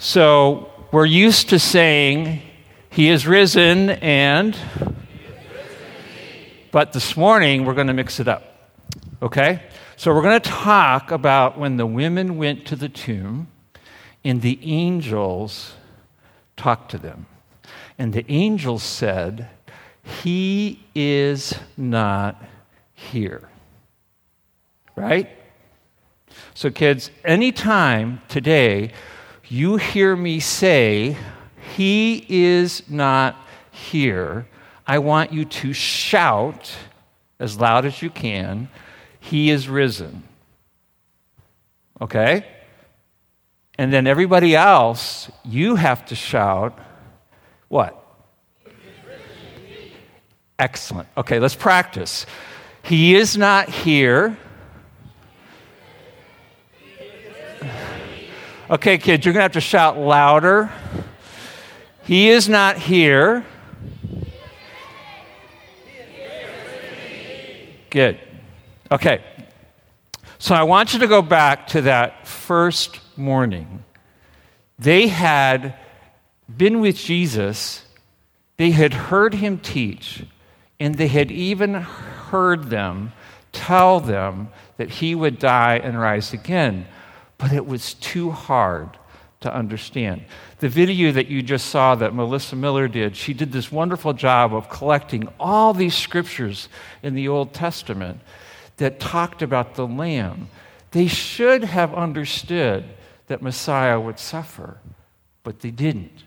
[0.00, 2.40] So we're used to saying,
[2.88, 4.56] He is risen and.
[6.70, 8.44] But this morning, we're going to mix it up.
[9.20, 9.60] Okay?
[9.96, 13.48] So we're going to talk about when the women went to the tomb
[14.22, 15.72] and the angels
[16.56, 17.26] talked to them.
[17.98, 19.48] And the angels said,
[20.22, 22.40] He is not
[22.94, 23.48] here.
[24.94, 25.28] Right?
[26.54, 28.92] So, kids, anytime today
[29.50, 31.16] you hear me say,
[31.76, 33.36] He is not
[33.70, 34.46] here,
[34.86, 36.74] I want you to shout
[37.38, 38.68] as loud as you can,
[39.20, 40.24] He is risen.
[42.00, 42.44] Okay?
[43.76, 46.78] And then everybody else, you have to shout,
[47.68, 47.94] what?
[50.58, 51.08] Excellent.
[51.16, 52.26] Okay, let's practice.
[52.82, 54.36] He is not here.
[58.70, 60.70] Okay, kids, you're going to have to shout louder.
[62.04, 63.46] He is not here.
[67.88, 68.20] Good.
[68.90, 69.24] Okay.
[70.38, 73.84] So I want you to go back to that first morning.
[74.78, 75.74] They had
[76.54, 77.86] been with Jesus,
[78.58, 80.26] they had heard him teach,
[80.78, 83.12] and they had even heard them
[83.50, 86.86] tell them that he would die and rise again
[87.38, 88.90] but it was too hard
[89.40, 90.24] to understand.
[90.58, 94.52] The video that you just saw that Melissa Miller did, she did this wonderful job
[94.52, 96.68] of collecting all these scriptures
[97.02, 98.20] in the Old Testament
[98.78, 100.48] that talked about the Lamb.
[100.90, 102.84] They should have understood
[103.28, 104.78] that Messiah would suffer,
[105.44, 106.24] but they didn't.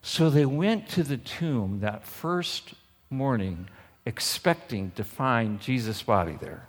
[0.00, 2.72] So they went to the tomb that first
[3.10, 3.68] morning
[4.06, 6.66] expecting to find Jesus' body there,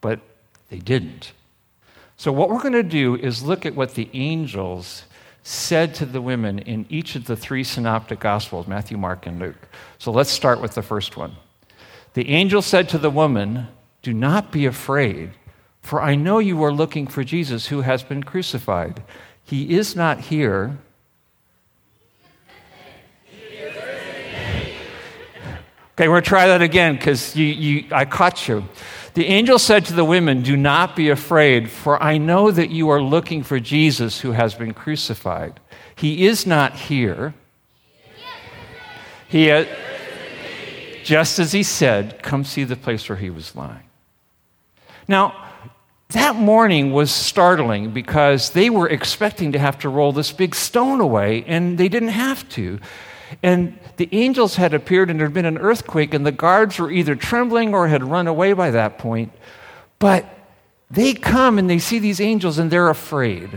[0.00, 0.20] but
[0.70, 1.32] they didn't.
[2.16, 5.04] So, what we're going to do is look at what the angels
[5.42, 9.68] said to the women in each of the three synoptic gospels Matthew, Mark, and Luke.
[9.98, 11.36] So, let's start with the first one.
[12.14, 13.68] The angel said to the woman,
[14.02, 15.32] Do not be afraid,
[15.82, 19.02] for I know you are looking for Jesus who has been crucified.
[19.44, 20.78] He is not here.
[25.96, 28.68] Okay, we're going to try that again because you, you, I caught you.
[29.14, 32.90] The angel said to the women, Do not be afraid, for I know that you
[32.90, 35.58] are looking for Jesus who has been crucified.
[35.94, 37.32] He is not here.
[39.26, 39.46] He
[41.02, 43.88] just as he said, Come see the place where he was lying.
[45.08, 45.46] Now,
[46.10, 51.00] that morning was startling because they were expecting to have to roll this big stone
[51.00, 52.80] away, and they didn't have to.
[53.42, 56.90] And the angels had appeared, and there had been an earthquake, and the guards were
[56.90, 59.32] either trembling or had run away by that point.
[59.98, 60.26] But
[60.90, 63.50] they come and they see these angels, and they're afraid.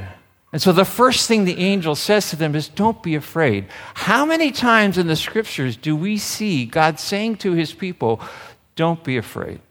[0.51, 3.67] And so the first thing the angel says to them is, Don't be afraid.
[3.93, 8.19] How many times in the scriptures do we see God saying to his people,
[8.75, 9.61] Don't be afraid?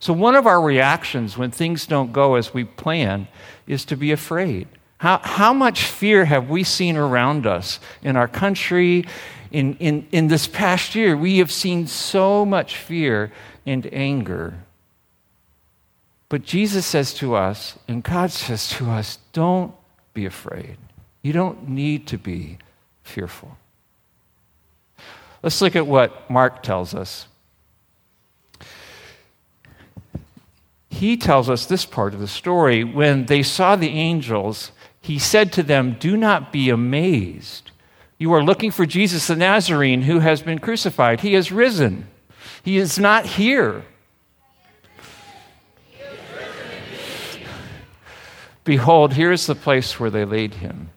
[0.00, 3.28] So, one of our reactions when things don't go as we plan
[3.66, 4.68] is to be afraid.
[5.04, 9.04] How, how much fear have we seen around us in our country?
[9.50, 13.30] In, in, in this past year, we have seen so much fear
[13.66, 14.54] and anger.
[16.30, 19.74] But Jesus says to us, and God says to us, don't
[20.14, 20.78] be afraid.
[21.20, 22.56] You don't need to be
[23.02, 23.58] fearful.
[25.42, 27.26] Let's look at what Mark tells us.
[30.88, 32.84] He tells us this part of the story.
[32.84, 34.70] When they saw the angels,
[35.04, 37.72] he said to them, Do not be amazed.
[38.16, 41.20] You are looking for Jesus the Nazarene who has been crucified.
[41.20, 42.08] He has risen,
[42.62, 43.84] he is not here.
[48.64, 50.88] Behold, here is the place where they laid him.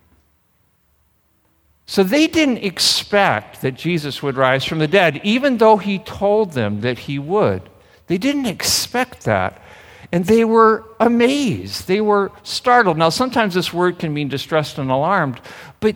[1.85, 6.53] So they didn't expect that Jesus would rise from the dead, even though he told
[6.53, 7.69] them that he would.
[8.07, 9.61] They didn't expect that.
[10.11, 11.87] And they were amazed.
[11.87, 12.97] They were startled.
[12.97, 15.41] Now, sometimes this word can mean distressed and alarmed,
[15.79, 15.95] but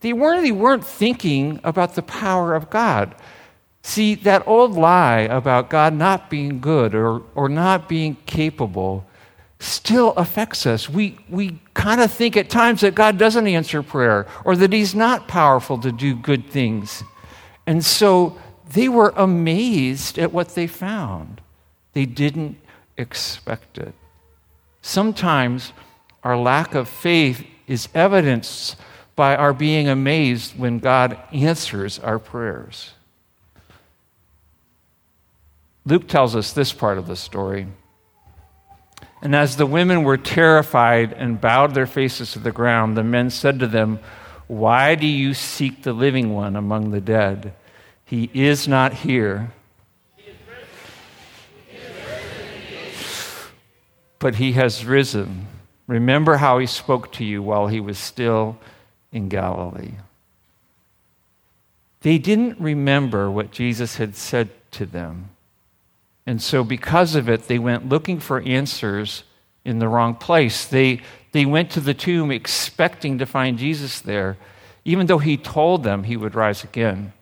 [0.00, 3.14] they really weren't thinking about the power of God.
[3.82, 9.04] See, that old lie about God not being good or, or not being capable
[9.58, 10.88] still affects us.
[10.88, 14.94] We, we kind of think at times that God doesn't answer prayer or that He's
[14.94, 17.02] not powerful to do good things.
[17.66, 18.36] And so
[18.72, 21.40] they were amazed at what they found.
[21.92, 22.56] They didn't
[22.96, 23.92] expected.
[24.80, 25.72] Sometimes
[26.22, 28.76] our lack of faith is evidenced
[29.14, 32.92] by our being amazed when God answers our prayers.
[35.84, 37.66] Luke tells us this part of the story.
[39.20, 43.30] And as the women were terrified and bowed their faces to the ground, the men
[43.30, 44.00] said to them,
[44.48, 47.54] Why do you seek the living one among the dead?
[48.04, 49.52] He is not here.
[54.22, 55.48] But he has risen.
[55.88, 58.56] Remember how he spoke to you while he was still
[59.10, 59.94] in Galilee.
[62.02, 65.30] They didn't remember what Jesus had said to them.
[66.24, 69.24] And so, because of it, they went looking for answers
[69.64, 70.66] in the wrong place.
[70.66, 71.00] They,
[71.32, 74.36] they went to the tomb expecting to find Jesus there,
[74.84, 77.12] even though he told them he would rise again.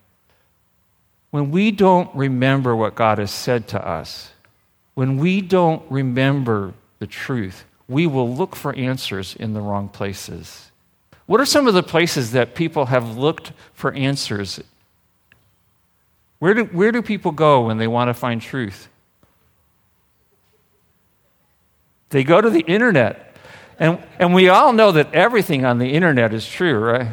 [1.31, 4.32] When we don't remember what God has said to us,
[4.93, 10.70] when we don't remember the truth, we will look for answers in the wrong places.
[11.26, 14.61] What are some of the places that people have looked for answers?
[16.38, 18.88] Where do, where do people go when they want to find truth?
[22.11, 23.35] They go to the internet.
[23.79, 27.08] And, and we all know that everything on the internet is true, right?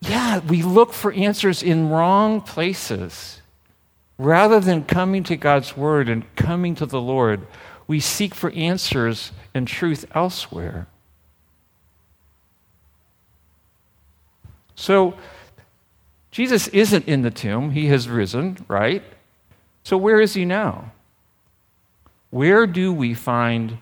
[0.00, 3.40] Yeah, we look for answers in wrong places.
[4.18, 7.46] Rather than coming to God's Word and coming to the Lord,
[7.86, 10.86] we seek for answers and truth elsewhere.
[14.74, 15.14] So,
[16.30, 19.02] Jesus isn't in the tomb, he has risen, right?
[19.84, 20.92] So, where is he now?
[22.30, 23.78] Where do we find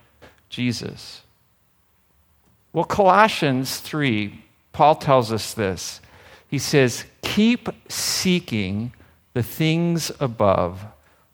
[0.51, 1.23] Jesus?
[2.73, 6.01] Well, Colossians 3, Paul tells us this.
[6.49, 8.93] He says, Keep seeking
[9.35, 10.85] the things above,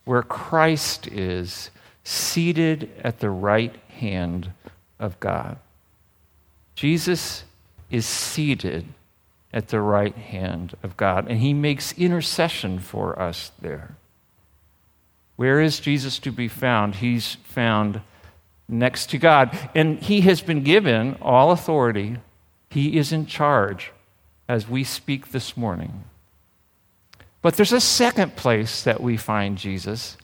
[0.04, 1.70] where Christ is,
[2.04, 4.52] seated at the right hand
[4.98, 5.58] of God.
[6.74, 7.44] Jesus
[7.90, 8.86] is seated
[9.52, 13.96] at the right hand of God, and he makes intercession for us there.
[15.36, 16.96] Where is Jesus to be found?
[16.96, 18.00] He's found
[18.68, 19.56] next to God.
[19.74, 22.16] And he has been given all authority.
[22.70, 23.92] He is in charge
[24.48, 26.04] as we speak this morning.
[27.40, 30.16] But there's a second place that we find Jesus.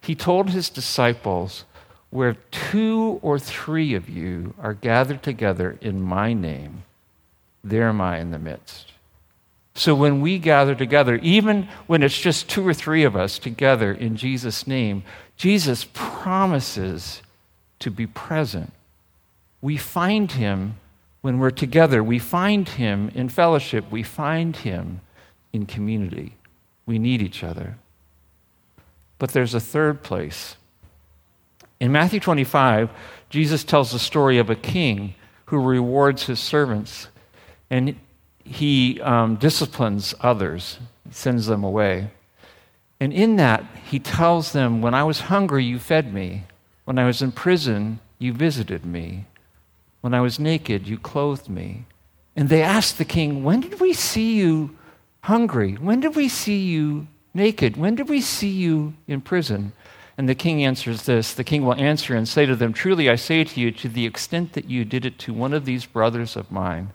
[0.00, 1.64] He told his disciples,
[2.10, 6.82] Where two or three of you are gathered together in my name,
[7.62, 8.92] there am I in the midst.
[9.74, 13.92] So when we gather together, even when it's just two or three of us together
[13.92, 15.04] in Jesus' name,
[15.36, 17.22] Jesus promises
[17.78, 18.72] to be present.
[19.60, 20.74] We find him
[21.20, 22.02] when we're together.
[22.02, 23.88] We find him in fellowship.
[23.88, 25.00] We find him
[25.52, 26.34] in community.
[26.88, 27.76] We need each other.
[29.18, 30.56] But there's a third place.
[31.80, 32.88] In Matthew 25,
[33.28, 35.14] Jesus tells the story of a king
[35.44, 37.08] who rewards his servants.
[37.68, 37.96] And
[38.42, 40.78] he um, disciplines others,
[41.10, 42.10] sends them away.
[43.00, 46.44] And in that, he tells them, When I was hungry, you fed me.
[46.86, 49.26] When I was in prison, you visited me.
[50.00, 51.84] When I was naked, you clothed me.
[52.34, 54.77] And they asked the king, When did we see you
[55.22, 55.74] hungry?
[55.74, 57.76] When did we see you naked?
[57.76, 59.72] When did we see you in prison?
[60.16, 63.14] And the king answers this The king will answer and say to them, Truly I
[63.16, 66.36] say to you, to the extent that you did it to one of these brothers
[66.36, 66.90] of mine,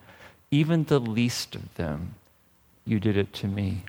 [0.52, 2.16] even the least of them,
[2.86, 3.84] you did it to me.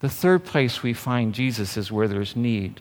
[0.00, 2.80] The third place we find Jesus is where there's need.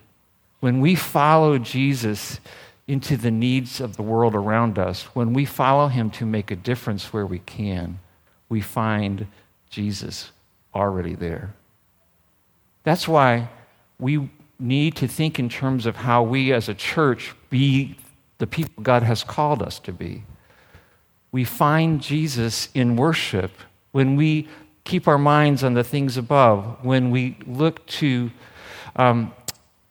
[0.59, 2.39] When we follow Jesus
[2.87, 6.55] into the needs of the world around us, when we follow him to make a
[6.55, 7.99] difference where we can,
[8.49, 9.27] we find
[9.77, 10.31] Jesus
[10.73, 11.53] already there.
[12.83, 13.49] That's why
[13.99, 14.29] we
[14.59, 17.95] need to think in terms of how we as a church be
[18.39, 20.23] the people God has called us to be
[21.31, 23.51] we find Jesus in worship
[23.91, 24.47] when we
[24.83, 28.31] keep our minds on the things above, when we look to
[28.95, 29.31] um,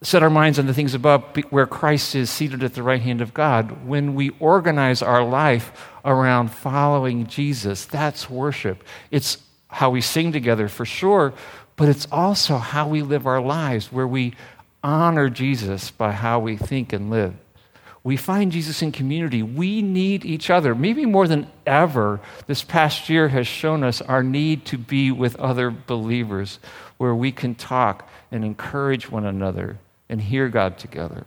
[0.02, 3.20] set our minds on the things above where Christ is seated at the right hand
[3.20, 8.82] of God, when we organize our life around following Jesus, that's worship.
[9.10, 9.38] It's
[9.68, 11.32] how we sing together for sure,
[11.76, 14.34] but it's also how we live our lives, where we
[14.82, 17.34] honor Jesus by how we think and live
[18.06, 19.42] we find Jesus in community.
[19.42, 20.76] We need each other.
[20.76, 25.34] Maybe more than ever, this past year has shown us our need to be with
[25.40, 26.60] other believers
[26.98, 31.26] where we can talk and encourage one another and hear God together.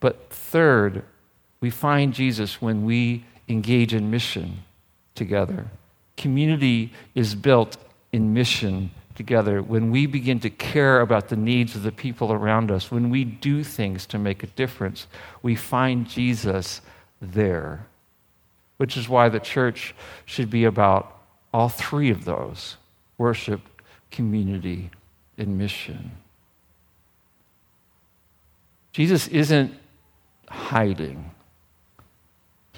[0.00, 1.02] But third,
[1.60, 4.64] we find Jesus when we engage in mission
[5.14, 5.66] together.
[6.20, 7.78] Community is built
[8.12, 12.70] in mission together, when we begin to care about the needs of the people around
[12.70, 15.06] us, when we do things to make a difference,
[15.40, 16.82] we find Jesus
[17.22, 17.86] there.
[18.76, 19.94] Which is why the church
[20.26, 21.18] should be about
[21.54, 22.76] all three of those
[23.16, 23.62] worship,
[24.10, 24.90] community,
[25.38, 26.12] and mission.
[28.92, 29.72] Jesus isn't
[30.50, 31.30] hiding.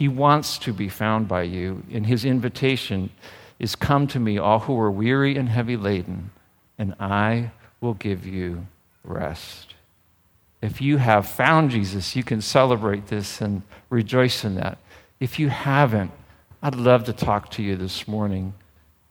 [0.02, 3.10] He wants to be found by you, and his invitation
[3.60, 6.32] is Come to me, all who are weary and heavy laden,
[6.76, 8.66] and I will give you
[9.04, 9.76] rest.
[10.60, 14.78] If you have found Jesus, you can celebrate this and rejoice in that.
[15.20, 16.10] If you haven't,
[16.64, 18.54] I'd love to talk to you this morning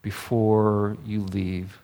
[0.02, 1.81] before you leave.